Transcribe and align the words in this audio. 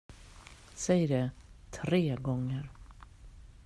Säg 0.75 1.07
det 1.07 1.31
tre 1.71 2.15
gånger! 2.15 2.69